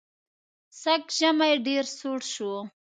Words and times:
سږ 0.81 1.03
ژمی 1.17 1.53
ډېر 1.67 1.83
سوړ 1.97 2.19
شو. 2.33 2.53